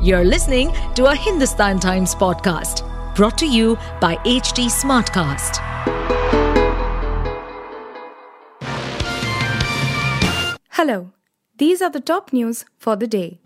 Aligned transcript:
You're 0.00 0.24
listening 0.24 0.72
to 0.94 1.06
a 1.06 1.14
Hindustan 1.16 1.80
Times 1.80 2.14
podcast 2.14 2.84
brought 3.16 3.36
to 3.38 3.46
you 3.46 3.76
by 4.00 4.14
HT 4.18 4.66
Smartcast. 4.70 5.58
Hello, 10.70 11.10
these 11.56 11.82
are 11.82 11.90
the 11.90 11.98
top 11.98 12.32
news 12.32 12.64
for 12.76 12.94
the 12.94 13.08
day. 13.08 13.40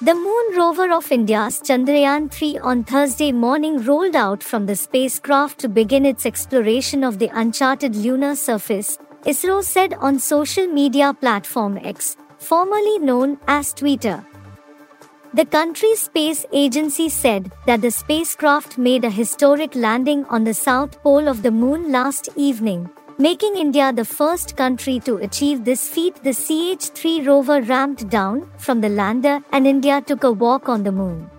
The 0.00 0.14
moon 0.14 0.56
rover 0.56 0.92
of 0.92 1.10
India's 1.10 1.60
Chandrayaan 1.60 2.30
3 2.30 2.58
on 2.58 2.84
Thursday 2.84 3.32
morning 3.32 3.82
rolled 3.82 4.14
out 4.14 4.44
from 4.44 4.66
the 4.66 4.76
spacecraft 4.76 5.58
to 5.58 5.68
begin 5.68 6.06
its 6.06 6.24
exploration 6.24 7.02
of 7.02 7.18
the 7.18 7.30
uncharted 7.34 7.96
lunar 7.96 8.36
surface, 8.36 8.96
ISRO 9.24 9.64
said 9.64 9.92
on 9.94 10.20
social 10.20 10.68
media 10.68 11.12
platform 11.12 11.78
X, 11.78 12.16
formerly 12.38 13.00
known 13.00 13.40
as 13.48 13.74
Twitter. 13.74 14.24
The 15.32 15.44
country's 15.44 16.00
space 16.00 16.44
agency 16.52 17.08
said 17.08 17.52
that 17.64 17.82
the 17.82 17.92
spacecraft 17.92 18.76
made 18.78 19.04
a 19.04 19.10
historic 19.10 19.76
landing 19.76 20.24
on 20.24 20.42
the 20.42 20.52
south 20.52 21.00
pole 21.04 21.28
of 21.28 21.42
the 21.42 21.52
moon 21.52 21.92
last 21.92 22.28
evening, 22.34 22.90
making 23.16 23.54
India 23.56 23.92
the 23.92 24.04
first 24.04 24.56
country 24.56 24.98
to 25.00 25.18
achieve 25.18 25.64
this 25.64 25.88
feat. 25.88 26.16
The 26.24 26.34
CH 26.34 26.86
3 26.98 27.28
rover 27.28 27.62
ramped 27.62 28.08
down 28.08 28.50
from 28.58 28.80
the 28.80 28.88
lander 28.88 29.38
and 29.52 29.68
India 29.68 30.00
took 30.00 30.24
a 30.24 30.32
walk 30.32 30.68
on 30.68 30.82
the 30.82 30.90
moon. 30.90 31.30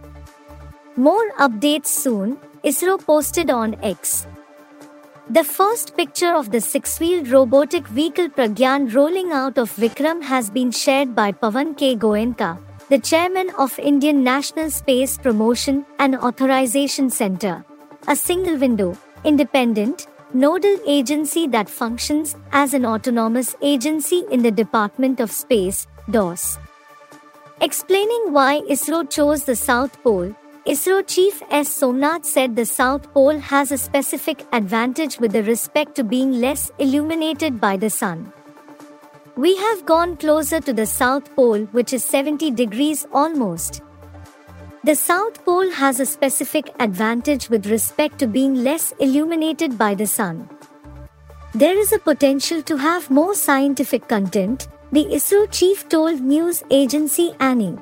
More 0.96 1.30
updates 1.32 1.88
soon, 1.88 2.38
ISRO 2.64 2.98
posted 2.98 3.50
on 3.50 3.76
X. 3.84 4.26
The 5.30 5.44
first 5.44 5.98
picture 5.98 6.34
of 6.34 6.52
the 6.52 6.62
six 6.62 6.98
wheeled 6.98 7.28
robotic 7.28 7.86
vehicle 7.88 8.30
Pragyan 8.30 8.94
rolling 8.94 9.34
out 9.34 9.58
of 9.58 9.76
Vikram 9.76 10.24
has 10.24 10.50
been 10.50 10.72
shared 10.72 11.14
by 11.14 11.34
Pawan 11.34 11.78
K. 11.78 11.96
Goenka, 11.96 12.58
the 12.92 13.00
chairman 13.00 13.50
of 13.58 13.80
Indian 13.80 14.22
National 14.22 14.70
Space 14.70 15.18
Promotion 15.18 15.86
and 15.98 16.14
Authorization 16.14 17.10
Center, 17.10 17.64
a 18.10 18.18
single 18.18 18.58
window, 18.58 18.98
independent, 19.24 20.08
nodal 20.34 20.78
agency 20.86 21.48
that 21.48 21.70
functions 21.70 22.36
as 22.52 22.74
an 22.74 22.86
autonomous 22.86 23.56
agency 23.62 24.26
in 24.30 24.42
the 24.42 24.52
Department 24.52 25.22
of 25.22 25.32
Space, 25.32 25.88
DOS. 26.10 26.60
Explaining 27.62 28.34
why 28.34 28.60
ISRO 28.70 29.10
chose 29.10 29.46
the 29.46 29.56
South 29.56 29.96
Pole, 30.04 30.36
ISRO 30.68 31.02
Chief 31.08 31.42
S. 31.50 31.70
Somnath 31.70 32.26
said 32.26 32.58
the 32.58 32.66
South 32.66 33.10
Pole 33.14 33.40
has 33.40 33.72
a 33.72 33.78
specific 33.78 34.46
advantage 34.52 35.18
with 35.18 35.34
respect 35.48 35.96
to 35.96 36.04
being 36.04 36.42
less 36.42 36.70
illuminated 36.78 37.62
by 37.62 37.78
the 37.78 37.90
sun. 37.90 38.34
We 39.38 39.56
have 39.56 39.86
gone 39.86 40.18
closer 40.18 40.60
to 40.60 40.74
the 40.74 40.86
South 40.86 41.34
Pole, 41.36 41.62
which 41.72 41.94
is 41.94 42.04
70 42.04 42.52
degrees 42.52 43.08
almost. 43.14 43.82
The 44.84 44.96
South 44.96 45.46
Pole 45.46 45.72
has 45.72 46.00
a 46.02 46.06
specific 46.06 46.70
advantage 46.80 47.50
with 47.50 47.66
respect 47.68 48.20
to 48.20 48.28
being 48.28 48.56
less 48.56 48.92
illuminated 49.00 49.78
by 49.78 49.96
the 49.96 50.06
sun. 50.06 50.50
There 51.54 51.78
is 51.78 51.94
a 51.94 52.00
potential 52.00 52.62
to 52.64 52.76
have 52.78 53.10
more 53.10 53.34
scientific 53.34 54.10
content, 54.10 54.68
the 54.92 55.06
ISRO 55.06 55.50
chief 55.50 55.88
told 55.88 56.20
news 56.20 56.62
agency 56.70 57.34
ANI. 57.40 57.78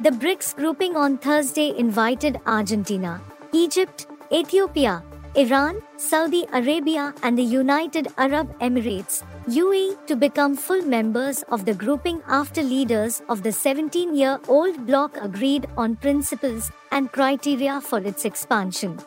The 0.00 0.10
BRICS 0.10 0.56
grouping 0.56 0.96
on 0.96 1.16
Thursday 1.16 1.72
invited 1.78 2.38
Argentina, 2.44 3.22
Egypt, 3.52 4.06
Ethiopia, 4.30 5.02
Iran, 5.34 5.80
Saudi 5.96 6.46
Arabia, 6.52 7.14
and 7.22 7.38
the 7.38 7.42
United 7.42 8.08
Arab 8.18 8.52
Emirates 8.58 9.22
UAE 9.48 10.06
to 10.06 10.14
become 10.14 10.54
full 10.54 10.82
members 10.82 11.42
of 11.44 11.64
the 11.64 11.72
grouping 11.72 12.20
after 12.28 12.62
leaders 12.62 13.22
of 13.30 13.42
the 13.42 13.50
17 13.50 14.14
year 14.14 14.38
old 14.46 14.86
bloc 14.86 15.16
agreed 15.22 15.66
on 15.78 15.96
principles 15.96 16.70
and 16.90 17.10
criteria 17.12 17.80
for 17.80 17.98
its 18.00 18.26
expansion. 18.26 18.98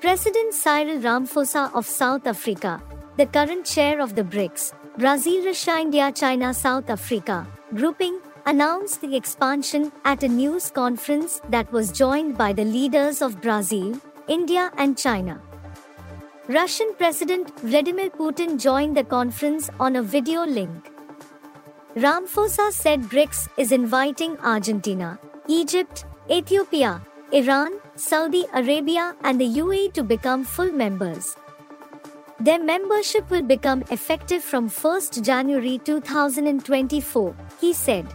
President 0.00 0.54
Cyril 0.54 1.00
Ramaphosa 1.00 1.74
of 1.74 1.86
South 1.86 2.26
Africa, 2.28 2.80
the 3.16 3.26
current 3.26 3.66
chair 3.66 4.00
of 4.00 4.14
the 4.14 4.22
BRICS, 4.22 4.74
Brazil, 4.96 5.44
Russia, 5.44 5.78
India, 5.80 6.12
China, 6.12 6.54
South 6.54 6.88
Africa, 6.88 7.44
grouping, 7.74 8.20
announced 8.46 9.00
the 9.00 9.16
expansion 9.16 9.90
at 10.04 10.22
a 10.22 10.28
news 10.28 10.70
conference 10.70 11.40
that 11.48 11.70
was 11.72 11.90
joined 11.90 12.38
by 12.38 12.52
the 12.52 12.64
leaders 12.64 13.20
of 13.20 13.40
Brazil, 13.40 14.00
India, 14.28 14.72
and 14.76 14.98
China. 14.98 15.40
Russian 16.48 16.94
President 16.98 17.48
Vladimir 17.60 18.10
Putin 18.10 18.58
joined 18.58 18.96
the 18.96 19.04
conference 19.04 19.70
on 19.78 19.96
a 19.96 20.02
video 20.02 20.44
link. 20.44 20.90
Ramaphosa 21.96 22.72
said 22.72 23.02
BRICS 23.02 23.48
is 23.56 23.72
inviting 23.72 24.36
Argentina, 24.38 25.18
Egypt, 25.48 26.04
Ethiopia, 26.30 27.00
Iran, 27.32 27.80
Saudi 27.94 28.44
Arabia, 28.52 29.14
and 29.22 29.40
the 29.40 29.48
UAE 29.48 29.92
to 29.94 30.02
become 30.02 30.44
full 30.44 30.72
members. 30.72 31.36
Their 32.38 32.62
membership 32.62 33.30
will 33.30 33.42
become 33.42 33.82
effective 33.90 34.44
from 34.44 34.68
1 34.68 35.00
January 35.22 35.78
2024, 35.78 37.34
he 37.60 37.72
said. 37.72 38.06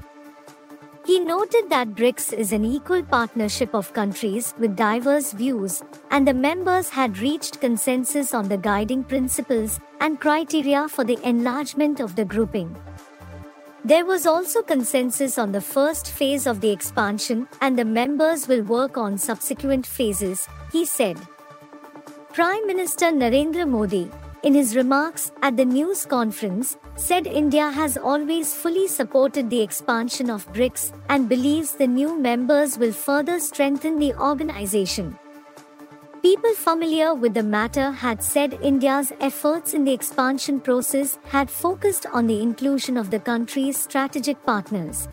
He 1.03 1.19
noted 1.19 1.69
that 1.69 1.95
BRICS 1.95 2.31
is 2.31 2.51
an 2.51 2.63
equal 2.63 3.01
partnership 3.01 3.73
of 3.73 3.91
countries 3.91 4.53
with 4.59 4.75
diverse 4.75 5.31
views, 5.33 5.81
and 6.11 6.27
the 6.27 6.33
members 6.33 6.89
had 6.89 7.17
reached 7.17 7.59
consensus 7.59 8.35
on 8.35 8.47
the 8.47 8.57
guiding 8.57 9.03
principles 9.03 9.79
and 9.99 10.19
criteria 10.19 10.87
for 10.87 11.03
the 11.03 11.17
enlargement 11.27 11.99
of 11.99 12.15
the 12.15 12.23
grouping. 12.23 12.75
There 13.83 14.05
was 14.05 14.27
also 14.27 14.61
consensus 14.61 15.39
on 15.39 15.51
the 15.51 15.59
first 15.59 16.11
phase 16.11 16.45
of 16.45 16.61
the 16.61 16.69
expansion, 16.69 17.47
and 17.61 17.79
the 17.79 17.85
members 17.85 18.47
will 18.47 18.61
work 18.61 18.95
on 18.95 19.17
subsequent 19.17 19.87
phases, 19.87 20.47
he 20.71 20.85
said. 20.85 21.17
Prime 22.31 22.67
Minister 22.67 23.07
Narendra 23.07 23.67
Modi, 23.67 24.11
in 24.43 24.53
his 24.53 24.75
remarks 24.75 25.31
at 25.41 25.55
the 25.55 25.65
news 25.65 26.05
conference, 26.05 26.77
said 26.95 27.27
India 27.27 27.69
has 27.69 27.97
always 27.97 28.53
fully 28.53 28.87
supported 28.87 29.49
the 29.49 29.61
expansion 29.61 30.29
of 30.29 30.51
BRICS 30.53 30.93
and 31.09 31.29
believes 31.29 31.73
the 31.73 31.87
new 31.87 32.17
members 32.17 32.77
will 32.77 32.91
further 32.91 33.39
strengthen 33.39 33.99
the 33.99 34.13
organization. 34.15 35.17
People 36.21 36.53
familiar 36.53 37.15
with 37.15 37.33
the 37.33 37.43
matter 37.43 37.91
had 37.91 38.23
said 38.23 38.59
India's 38.61 39.11
efforts 39.19 39.73
in 39.73 39.85
the 39.85 39.93
expansion 39.93 40.59
process 40.59 41.17
had 41.25 41.49
focused 41.49 42.05
on 42.13 42.27
the 42.27 42.41
inclusion 42.41 42.95
of 42.95 43.09
the 43.09 43.19
country's 43.19 43.77
strategic 43.77 44.43
partners. 44.45 45.07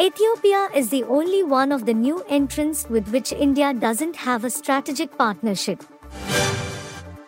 Ethiopia 0.00 0.68
is 0.74 0.90
the 0.90 1.04
only 1.04 1.42
one 1.42 1.72
of 1.72 1.84
the 1.84 1.92
new 1.92 2.24
entrants 2.28 2.88
with 2.88 3.08
which 3.08 3.32
India 3.32 3.74
doesn't 3.74 4.16
have 4.16 4.44
a 4.44 4.50
strategic 4.50 5.16
partnership. 5.18 5.82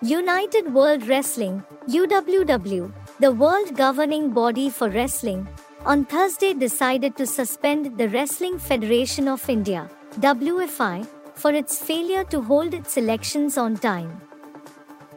United 0.03 0.73
World 0.73 1.07
Wrestling, 1.07 1.63
UWW, 1.87 2.91
the 3.19 3.33
world 3.33 3.77
governing 3.77 4.31
body 4.31 4.71
for 4.71 4.89
wrestling, 4.89 5.47
on 5.85 6.07
Thursday 6.07 6.55
decided 6.55 7.17
to 7.17 7.27
suspend 7.27 7.99
the 7.99 8.09
Wrestling 8.09 8.59
Federation 8.59 9.29
of 9.29 9.47
India, 9.51 9.91
WFI, 10.21 11.07
for 11.35 11.53
its 11.53 11.83
failure 11.83 12.25
to 12.25 12.41
hold 12.41 12.73
its 12.73 12.97
elections 12.97 13.59
on 13.59 13.77
time. 13.77 14.23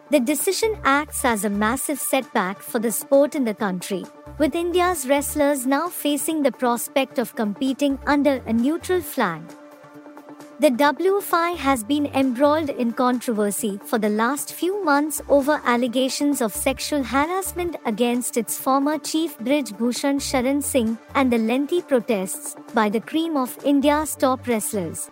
The 0.10 0.20
decision 0.20 0.78
acts 0.84 1.24
as 1.24 1.46
a 1.46 1.50
massive 1.50 1.98
setback 1.98 2.60
for 2.60 2.80
the 2.80 2.92
sport 2.92 3.36
in 3.36 3.46
the 3.46 3.54
country, 3.54 4.04
with 4.38 4.54
India's 4.54 5.08
wrestlers 5.08 5.66
now 5.66 5.88
facing 5.88 6.44
the 6.44 6.52
prospect 6.52 7.20
of 7.20 7.36
competing 7.36 8.00
under 8.06 8.44
a 8.46 8.52
neutral 8.52 9.00
flag. 9.00 9.44
The 10.60 10.70
WFI 10.70 11.58
has 11.58 11.84
been 11.84 12.06
embroiled 12.14 12.70
in 12.70 12.94
controversy 12.94 13.80
for 13.86 13.98
the 13.98 14.10
last 14.10 14.54
few 14.54 14.84
months 14.86 15.20
over 15.28 15.60
allegations 15.66 16.42
of 16.42 16.54
sexual 16.54 17.04
harassment 17.04 17.76
against 17.86 18.38
its 18.38 18.58
former 18.58 19.00
chief 19.00 19.38
Brij 19.40 19.76
Bhushan 19.76 20.20
Sharan 20.20 20.64
Singh 20.64 20.98
and 21.16 21.34
the 21.34 21.40
lengthy 21.40 21.82
protests 21.82 22.56
by 22.74 22.88
the 22.88 23.02
cream 23.02 23.36
of 23.36 23.58
India's 23.66 24.16
top 24.16 24.48
wrestlers. 24.48 25.10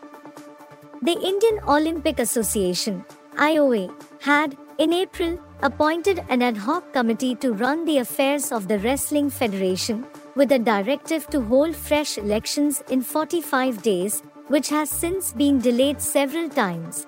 The 1.01 1.19
Indian 1.19 1.59
Olympic 1.67 2.19
Association, 2.19 3.03
IOA, 3.35 3.91
had, 4.21 4.55
in 4.77 4.93
April, 4.93 5.39
appointed 5.63 6.23
an 6.29 6.43
ad 6.43 6.55
hoc 6.55 6.93
committee 6.93 7.33
to 7.35 7.53
run 7.53 7.85
the 7.85 7.97
affairs 7.97 8.51
of 8.51 8.67
the 8.67 8.77
Wrestling 8.77 9.31
Federation, 9.31 10.05
with 10.35 10.51
a 10.51 10.59
directive 10.59 11.27
to 11.31 11.41
hold 11.41 11.75
fresh 11.75 12.19
elections 12.19 12.83
in 12.89 13.01
45 13.01 13.81
days 13.81 14.21
which 14.51 14.69
has 14.69 14.89
since 14.89 15.31
been 15.31 15.59
delayed 15.59 16.01
several 16.01 16.49
times. 16.49 17.07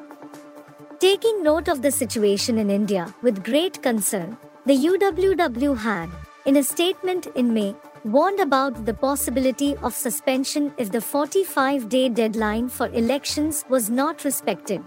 Taking 1.00 1.44
note 1.44 1.68
of 1.68 1.81
the 1.81 1.92
situation 1.92 2.57
in 2.57 2.69
India 2.69 3.13
with 3.22 3.44
great 3.44 3.81
concern, 3.84 4.38
the 4.66 4.78
UWW 4.78 5.78
had, 5.78 6.10
in 6.45 6.56
a 6.56 6.63
statement 6.63 7.28
in 7.36 7.54
May, 7.54 7.75
warned 8.06 8.40
about 8.40 8.86
the 8.86 8.94
possibility 8.94 9.75
of 9.78 9.94
suspension 9.94 10.74
if 10.78 10.92
the 10.92 11.01
45 11.01 11.90
day 11.90 12.07
deadline 12.07 12.69
for 12.69 12.88
elections 12.88 13.66
was 13.69 13.89
not 13.89 14.24
respected. 14.24 14.81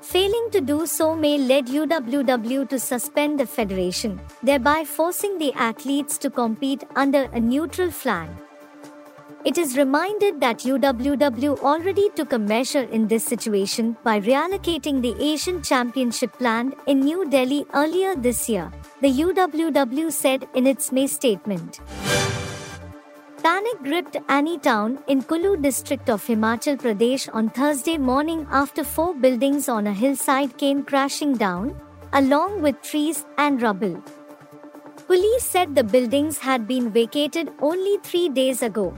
Failing 0.00 0.48
to 0.52 0.60
do 0.60 0.86
so 0.86 1.14
may 1.14 1.36
lead 1.38 1.66
UWW 1.66 2.68
to 2.70 2.78
suspend 2.78 3.38
the 3.38 3.46
federation, 3.46 4.20
thereby 4.42 4.84
forcing 4.84 5.38
the 5.38 5.52
athletes 5.52 6.18
to 6.18 6.30
compete 6.30 6.84
under 6.96 7.24
a 7.32 7.40
neutral 7.40 7.90
flag. 7.90 8.28
It 9.44 9.58
is 9.58 9.76
reminded 9.76 10.38
that 10.40 10.60
UWW 10.60 11.58
already 11.62 12.10
took 12.10 12.32
a 12.32 12.38
measure 12.38 12.82
in 12.82 13.08
this 13.08 13.24
situation 13.24 13.96
by 14.04 14.20
reallocating 14.20 15.02
the 15.02 15.16
Asian 15.20 15.62
Championship 15.62 16.32
planned 16.38 16.76
in 16.86 17.00
New 17.00 17.28
Delhi 17.28 17.66
earlier 17.74 18.14
this 18.14 18.48
year, 18.48 18.70
the 19.00 19.10
UWW 19.10 20.12
said 20.12 20.46
in 20.54 20.68
its 20.68 20.92
May 20.92 21.08
statement. 21.08 21.80
Panic 23.42 23.82
gripped 23.82 24.16
Anni 24.28 24.58
town 24.58 25.00
in 25.08 25.22
Kullu 25.22 25.60
district 25.60 26.08
of 26.08 26.24
Himachal 26.24 26.80
Pradesh 26.80 27.28
on 27.34 27.50
Thursday 27.50 27.98
morning 27.98 28.46
after 28.48 28.84
four 28.84 29.12
buildings 29.12 29.68
on 29.68 29.88
a 29.88 29.92
hillside 29.92 30.56
came 30.56 30.84
crashing 30.84 31.36
down, 31.36 31.74
along 32.12 32.62
with 32.62 32.80
trees 32.80 33.24
and 33.38 33.60
rubble. 33.60 34.00
Police 35.08 35.44
said 35.44 35.74
the 35.74 35.82
buildings 35.82 36.38
had 36.38 36.68
been 36.68 36.90
vacated 36.90 37.50
only 37.60 37.98
three 38.04 38.28
days 38.28 38.62
ago. 38.62 38.94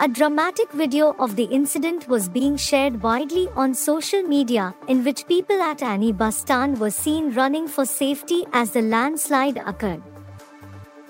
A 0.00 0.06
dramatic 0.06 0.70
video 0.70 1.16
of 1.18 1.34
the 1.34 1.42
incident 1.42 2.06
was 2.06 2.28
being 2.28 2.56
shared 2.56 3.02
widely 3.02 3.48
on 3.56 3.74
social 3.74 4.22
media, 4.22 4.72
in 4.86 5.02
which 5.02 5.26
people 5.26 5.60
at 5.60 5.82
Anni 5.82 6.12
bus 6.12 6.36
stand 6.36 6.78
were 6.78 6.92
seen 6.92 7.32
running 7.34 7.66
for 7.66 7.84
safety 7.84 8.46
as 8.52 8.70
the 8.70 8.80
landslide 8.80 9.56
occurred. 9.56 10.00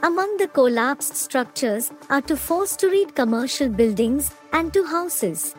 Among 0.03 0.39
the 0.39 0.49
collapsed 0.49 1.17
structures 1.17 1.91
are 2.09 2.23
two 2.23 2.37
four 2.37 2.67
storied 2.67 3.15
commercial 3.15 3.69
buildings 3.69 4.31
and 4.55 4.73
two 4.73 4.85
houses. 4.85 5.55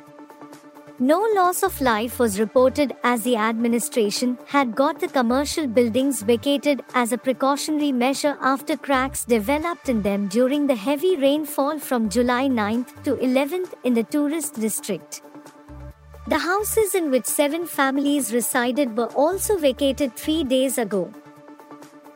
No 1.02 1.26
loss 1.34 1.64
of 1.64 1.80
life 1.80 2.20
was 2.20 2.42
reported 2.42 2.94
as 3.06 3.24
the 3.24 3.38
administration 3.38 4.38
had 4.48 4.76
got 4.76 5.00
the 5.00 5.08
commercial 5.08 5.66
buildings 5.66 6.22
vacated 6.22 6.84
as 6.94 7.14
a 7.14 7.18
precautionary 7.18 7.94
measure 7.94 8.38
after 8.42 8.76
cracks 8.76 9.24
developed 9.24 9.88
in 9.88 10.02
them 10.02 10.28
during 10.28 10.68
the 10.68 10.76
heavy 10.76 11.16
rainfall 11.16 11.80
from 11.80 12.10
July 12.10 12.50
9th 12.50 13.02
to 13.06 13.16
11th 13.16 13.76
in 13.86 13.94
the 13.94 14.04
tourist 14.04 14.56
district. 14.60 15.22
The 16.28 16.40
houses 16.40 16.94
in 16.94 17.10
which 17.12 17.26
seven 17.26 17.66
families 17.66 18.34
resided 18.34 18.98
were 18.98 19.14
also 19.16 19.58
vacated 19.58 20.18
three 20.18 20.44
days 20.44 20.78
ago. 20.78 21.14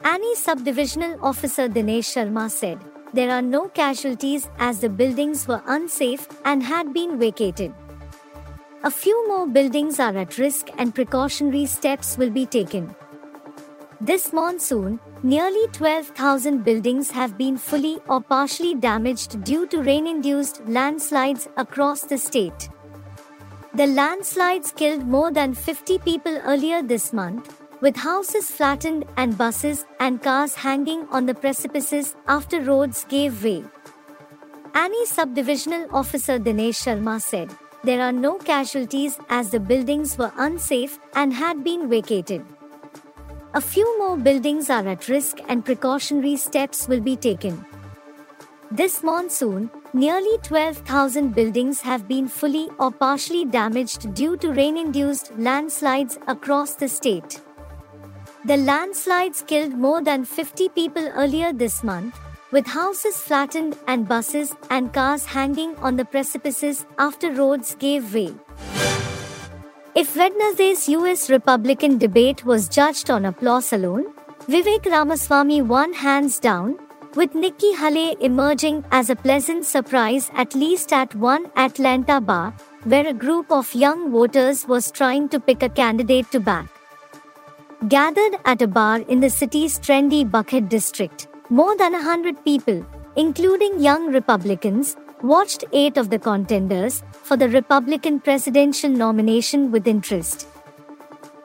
Anni 0.03 0.35
subdivisional 0.35 1.17
officer 1.21 1.69
Dinesh 1.69 2.11
Sharma 2.15 2.51
said, 2.51 2.81
There 3.13 3.31
are 3.31 3.41
no 3.41 3.69
casualties 3.69 4.49
as 4.59 4.81
the 4.81 4.89
buildings 4.89 5.47
were 5.47 5.63
unsafe 5.67 6.27
and 6.43 6.61
had 6.61 6.93
been 6.93 7.17
vacated. 7.17 7.73
A 8.85 8.91
few 8.91 9.25
more 9.29 9.47
buildings 9.47 9.97
are 9.97 10.17
at 10.17 10.37
risk 10.37 10.67
and 10.77 10.93
precautionary 10.93 11.65
steps 11.65 12.17
will 12.17 12.29
be 12.29 12.45
taken. 12.45 12.93
This 14.01 14.33
monsoon, 14.33 14.99
nearly 15.23 15.67
12,000 15.71 16.65
buildings 16.65 17.09
have 17.11 17.37
been 17.37 17.55
fully 17.55 17.99
or 18.09 18.19
partially 18.19 18.75
damaged 18.75 19.41
due 19.45 19.65
to 19.67 19.81
rain 19.81 20.05
induced 20.05 20.67
landslides 20.67 21.47
across 21.55 22.01
the 22.01 22.17
state. 22.17 22.67
The 23.73 23.87
landslides 23.87 24.73
killed 24.73 25.07
more 25.07 25.31
than 25.31 25.53
50 25.53 25.99
people 25.99 26.37
earlier 26.43 26.81
this 26.81 27.13
month, 27.13 27.61
with 27.79 27.95
houses 27.95 28.51
flattened 28.51 29.05
and 29.15 29.37
buses 29.37 29.85
and 30.01 30.21
cars 30.21 30.55
hanging 30.55 31.07
on 31.09 31.25
the 31.25 31.33
precipices 31.33 32.17
after 32.27 32.59
roads 32.59 33.05
gave 33.07 33.45
way. 33.45 33.63
Anni 34.75 35.05
subdivisional 35.05 35.87
officer 35.93 36.37
Dinesh 36.37 36.83
Sharma 36.83 37.21
said, 37.21 37.49
there 37.83 38.01
are 38.01 38.11
no 38.13 38.37
casualties 38.37 39.19
as 39.29 39.49
the 39.49 39.59
buildings 39.59 40.17
were 40.17 40.31
unsafe 40.37 40.99
and 41.15 41.33
had 41.33 41.63
been 41.63 41.89
vacated. 41.89 42.45
A 43.53 43.61
few 43.61 43.87
more 43.99 44.17
buildings 44.17 44.69
are 44.69 44.87
at 44.87 45.07
risk 45.09 45.39
and 45.47 45.63
precautionary 45.63 46.37
steps 46.37 46.87
will 46.87 47.01
be 47.01 47.15
taken. 47.15 47.65
This 48.71 49.03
monsoon, 49.03 49.69
nearly 49.93 50.37
12,000 50.43 51.35
buildings 51.35 51.81
have 51.81 52.07
been 52.07 52.27
fully 52.27 52.69
or 52.79 52.89
partially 52.89 53.45
damaged 53.45 54.13
due 54.15 54.37
to 54.37 54.51
rain 54.53 54.77
induced 54.77 55.31
landslides 55.37 56.17
across 56.27 56.73
the 56.75 56.87
state. 56.87 57.41
The 58.45 58.57
landslides 58.57 59.43
killed 59.45 59.73
more 59.73 60.01
than 60.01 60.25
50 60.25 60.69
people 60.69 61.07
earlier 61.09 61.53
this 61.53 61.83
month, 61.83 62.17
with 62.53 62.67
houses 62.67 63.17
flattened 63.17 63.75
and 63.87 64.07
buses 64.07 64.53
and 64.69 64.93
cars 64.93 65.25
hanging 65.25 65.75
on 65.77 65.95
the 65.95 66.05
precipices 66.05 66.85
after 66.99 67.31
roads 67.31 67.75
gave 67.83 68.13
way. 68.13 68.31
If 69.95 70.15
Wednesday's 70.15 70.87
US 70.89 71.31
Republican 71.31 71.97
debate 71.97 72.45
was 72.45 72.69
judged 72.69 73.09
on 73.09 73.25
applause 73.25 73.73
alone, 73.73 74.05
Vivek 74.47 74.85
Ramaswamy 74.85 75.63
won 75.63 75.93
hands 75.93 76.39
down, 76.39 76.77
with 77.15 77.33
Nikki 77.33 77.73
Haley 77.73 78.17
emerging 78.19 78.85
as 78.91 79.09
a 79.09 79.15
pleasant 79.15 79.65
surprise 79.65 80.29
at 80.35 80.53
least 80.53 80.93
at 80.93 81.13
one 81.15 81.51
Atlanta 81.55 82.21
bar, 82.21 82.53
where 82.83 83.07
a 83.07 83.13
group 83.25 83.51
of 83.51 83.73
young 83.73 84.11
voters 84.11 84.67
was 84.67 84.91
trying 84.91 85.27
to 85.29 85.39
pick 85.39 85.63
a 85.63 85.69
candidate 85.69 86.31
to 86.31 86.39
back. 86.39 86.67
Gathered 87.87 88.39
at 88.45 88.61
a 88.61 88.67
bar 88.67 88.99
in 88.99 89.19
the 89.21 89.29
city's 89.29 89.79
trendy 89.79 90.23
Buckhead 90.29 90.69
district, 90.69 91.27
more 91.57 91.77
than 91.77 91.93
100 91.93 92.43
people, 92.43 92.83
including 93.15 93.79
young 93.79 94.11
Republicans, 94.11 94.95
watched 95.21 95.63
eight 95.71 95.97
of 95.97 96.09
the 96.09 96.17
contenders 96.17 97.03
for 97.11 97.37
the 97.37 97.47
Republican 97.49 98.19
presidential 98.19 98.89
nomination 98.89 99.71
with 99.71 99.87
interest. 99.87 100.47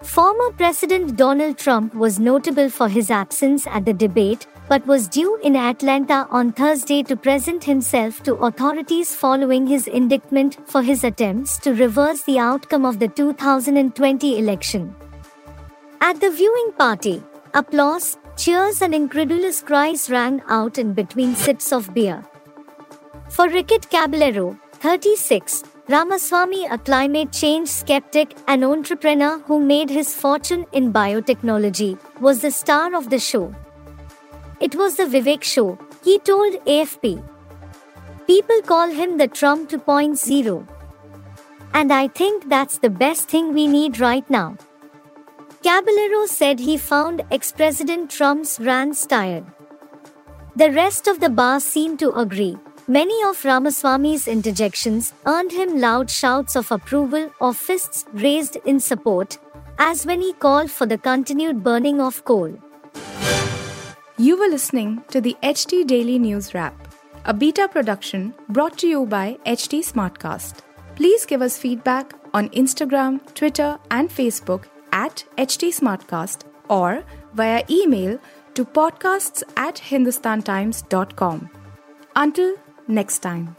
Former 0.02 0.50
President 0.52 1.16
Donald 1.16 1.58
Trump 1.58 1.94
was 1.94 2.18
notable 2.18 2.70
for 2.70 2.88
his 2.88 3.10
absence 3.10 3.66
at 3.66 3.84
the 3.84 3.92
debate 3.92 4.46
but 4.68 4.86
was 4.86 5.08
due 5.08 5.36
in 5.42 5.56
Atlanta 5.56 6.26
on 6.30 6.52
Thursday 6.52 7.02
to 7.02 7.16
present 7.16 7.64
himself 7.64 8.22
to 8.22 8.34
authorities 8.48 9.14
following 9.14 9.66
his 9.66 9.86
indictment 9.86 10.58
for 10.66 10.82
his 10.82 11.04
attempts 11.04 11.58
to 11.58 11.74
reverse 11.74 12.22
the 12.22 12.38
outcome 12.38 12.84
of 12.84 12.98
the 12.98 13.08
2020 13.08 14.38
election. 14.38 14.94
At 16.00 16.20
the 16.20 16.30
viewing 16.30 16.72
party, 16.78 17.22
applause, 17.54 18.18
Cheers 18.38 18.82
and 18.82 18.94
incredulous 18.94 19.60
cries 19.60 20.08
rang 20.08 20.40
out 20.48 20.78
in 20.78 20.92
between 20.94 21.34
sips 21.34 21.72
of 21.72 21.92
beer. 21.92 22.24
For 23.28 23.48
Ricket 23.48 23.90
Caballero, 23.90 24.56
36, 24.74 25.64
Ramaswamy, 25.88 26.66
a 26.66 26.78
climate 26.78 27.32
change 27.32 27.68
skeptic 27.68 28.36
and 28.46 28.64
entrepreneur 28.64 29.40
who 29.40 29.58
made 29.58 29.90
his 29.90 30.14
fortune 30.14 30.66
in 30.70 30.92
biotechnology, 30.92 31.98
was 32.20 32.40
the 32.40 32.52
star 32.52 32.94
of 32.94 33.10
the 33.10 33.18
show. 33.18 33.52
It 34.60 34.76
was 34.76 34.96
the 34.96 35.06
Vivek 35.06 35.42
show, 35.42 35.76
he 36.04 36.20
told 36.20 36.64
AFP. 36.64 37.20
People 38.28 38.62
call 38.62 38.88
him 38.88 39.18
the 39.18 39.26
Trump 39.26 39.68
2.0. 39.68 40.64
And 41.74 41.92
I 41.92 42.06
think 42.06 42.48
that's 42.48 42.78
the 42.78 42.90
best 42.90 43.28
thing 43.28 43.52
we 43.52 43.66
need 43.66 43.98
right 43.98 44.30
now. 44.30 44.56
Caballero 45.62 46.26
said 46.26 46.60
he 46.60 46.76
found 46.76 47.22
ex 47.32 47.50
President 47.50 48.10
Trump's 48.10 48.60
rants 48.60 49.04
tired. 49.06 49.44
The 50.54 50.70
rest 50.70 51.08
of 51.08 51.18
the 51.20 51.28
bar 51.28 51.58
seemed 51.58 51.98
to 51.98 52.12
agree. 52.12 52.56
Many 52.86 53.22
of 53.24 53.44
Ramaswamy's 53.44 54.28
interjections 54.28 55.12
earned 55.26 55.52
him 55.52 55.80
loud 55.80 56.10
shouts 56.10 56.56
of 56.56 56.70
approval 56.70 57.30
or 57.40 57.52
fists 57.52 58.06
raised 58.12 58.56
in 58.64 58.80
support, 58.80 59.38
as 59.78 60.06
when 60.06 60.20
he 60.20 60.32
called 60.32 60.70
for 60.70 60.86
the 60.86 60.96
continued 60.96 61.62
burning 61.62 62.00
of 62.00 62.24
coal. 62.24 62.56
You 64.16 64.38
were 64.38 64.48
listening 64.48 65.02
to 65.10 65.20
the 65.20 65.36
HT 65.42 65.86
Daily 65.86 66.18
News 66.18 66.54
Wrap, 66.54 66.74
a 67.24 67.34
beta 67.34 67.68
production 67.68 68.32
brought 68.48 68.78
to 68.78 68.88
you 68.88 69.06
by 69.06 69.38
HT 69.44 69.80
Smartcast. 69.92 70.60
Please 70.96 71.26
give 71.26 71.42
us 71.42 71.58
feedback 71.58 72.14
on 72.32 72.48
Instagram, 72.50 73.20
Twitter, 73.34 73.78
and 73.90 74.08
Facebook 74.08 74.64
at 75.04 75.24
HT 75.36 75.70
Smartcast 75.78 76.44
or 76.68 77.04
via 77.34 77.62
email 77.70 78.18
to 78.54 78.64
podcasts 78.64 79.44
at 79.56 79.76
hindustantimes.com. 79.76 81.50
Until 82.16 82.56
next 82.88 83.20
time. 83.20 83.54